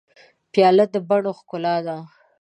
[0.51, 1.97] پیاله د بڼو ښکلا ده.